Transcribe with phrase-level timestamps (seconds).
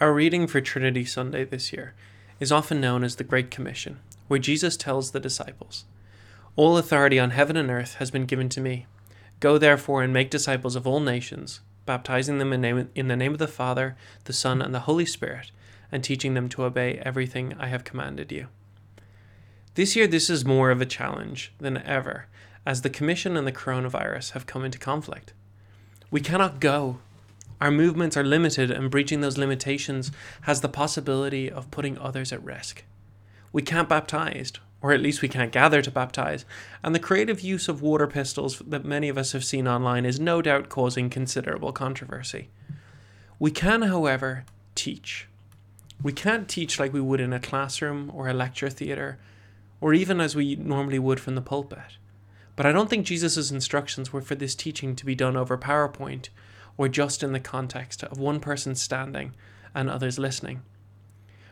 [0.00, 1.92] Our reading for Trinity Sunday this year
[2.38, 5.84] is often known as the Great Commission, where Jesus tells the disciples,
[6.56, 8.86] All authority on heaven and earth has been given to me.
[9.40, 13.46] Go therefore and make disciples of all nations, baptizing them in, the name of the
[13.46, 13.94] Father,
[14.24, 15.50] the Son, and the Holy Spirit,
[15.92, 18.46] and teaching them to obey everything I have commanded you.
[19.74, 22.24] This year, this is more of a challenge than ever,
[22.64, 25.34] as the Commission and the coronavirus have come into conflict.
[26.10, 27.00] We cannot go
[27.60, 30.10] our movements are limited, and breaching those limitations
[30.42, 32.84] has the possibility of putting others at risk.
[33.52, 36.44] We can't baptize, or at least we can't gather to baptize,
[36.82, 40.18] and the creative use of water pistols that many of us have seen online is
[40.18, 42.48] no doubt causing considerable controversy.
[43.38, 45.26] We can, however, teach.
[46.02, 49.18] We can't teach like we would in a classroom or a lecture theatre,
[49.82, 51.98] or even as we normally would from the pulpit.
[52.56, 56.28] But I don't think Jesus' instructions were for this teaching to be done over PowerPoint
[56.76, 59.34] or just in the context of one person standing
[59.74, 60.62] and others listening.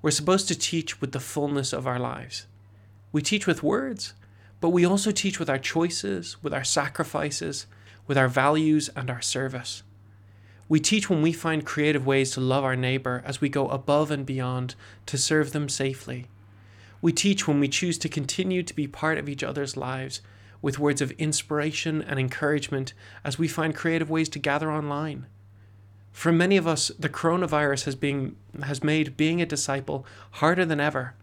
[0.00, 2.46] We're supposed to teach with the fullness of our lives.
[3.12, 4.14] We teach with words,
[4.60, 7.66] but we also teach with our choices, with our sacrifices,
[8.06, 9.82] with our values and our service.
[10.68, 14.10] We teach when we find creative ways to love our neighbour as we go above
[14.10, 14.74] and beyond
[15.06, 16.26] to serve them safely.
[17.00, 20.20] We teach when we choose to continue to be part of each other's lives
[20.62, 25.26] with words of inspiration and encouragement as we find creative ways to gather online.
[26.12, 30.78] For many of us, the coronavirus has, been, has made being a disciple harder than
[30.80, 31.14] ever,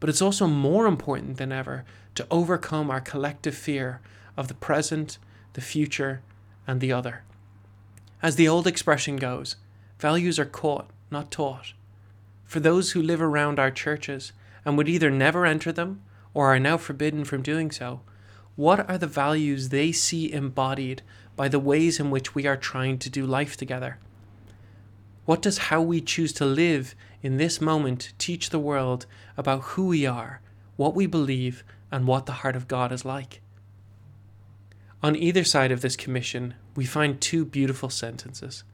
[0.00, 1.84] but it's also more important than ever
[2.16, 4.00] to overcome our collective fear
[4.36, 5.18] of the present,
[5.52, 6.22] the future,
[6.66, 7.22] and the other.
[8.22, 9.56] As the old expression goes,
[9.98, 11.72] values are caught, not taught.
[12.44, 14.32] For those who live around our churches
[14.64, 16.02] and would either never enter them
[16.34, 18.00] or are now forbidden from doing so,
[18.58, 21.00] what are the values they see embodied
[21.36, 23.98] by the ways in which we are trying to do life together?
[25.26, 29.06] What does how we choose to live in this moment teach the world
[29.36, 30.40] about who we are,
[30.74, 33.42] what we believe, and what the heart of God is like?
[35.04, 38.64] On either side of this commission, we find two beautiful sentences.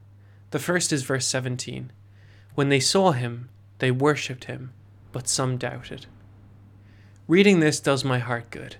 [0.49, 1.91] The first is verse 17
[2.55, 4.73] When they saw him, they worshipped him,
[5.11, 6.07] but some doubted.
[7.27, 8.77] Reading this does my heart good.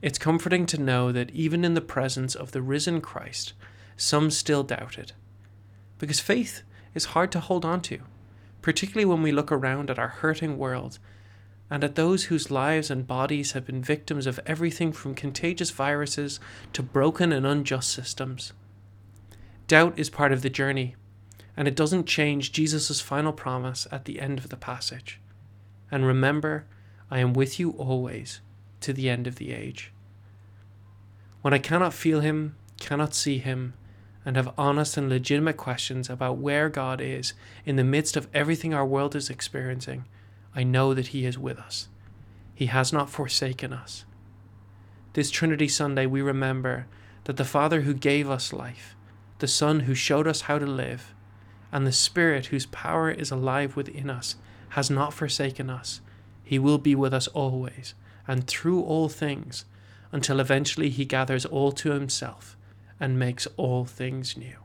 [0.00, 3.52] It's comforting to know that even in the presence of the risen Christ,
[3.96, 5.12] some still doubted.
[5.98, 6.62] Because faith
[6.94, 7.98] is hard to hold on to,
[8.62, 11.00] particularly when we look around at our hurting world
[11.70, 16.40] and at those whose lives and bodies have been victims of everything from contagious viruses
[16.72, 18.52] to broken and unjust systems.
[19.66, 20.94] Doubt is part of the journey,
[21.56, 25.20] and it doesn't change Jesus' final promise at the end of the passage.
[25.90, 26.66] And remember,
[27.10, 28.40] I am with you always
[28.80, 29.92] to the end of the age.
[31.42, 33.74] When I cannot feel Him, cannot see Him,
[34.24, 37.32] and have honest and legitimate questions about where God is
[37.64, 40.04] in the midst of everything our world is experiencing,
[40.54, 41.88] I know that He is with us.
[42.54, 44.04] He has not forsaken us.
[45.14, 46.86] This Trinity Sunday, we remember
[47.24, 48.96] that the Father who gave us life,
[49.38, 51.14] the Son who showed us how to live,
[51.70, 54.36] and the Spirit whose power is alive within us
[54.70, 56.00] has not forsaken us.
[56.48, 57.92] He will be with us always
[58.26, 59.66] and through all things,
[60.12, 62.56] until eventually he gathers all to himself
[62.98, 64.56] and makes all things new.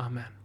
[0.00, 0.39] Amen.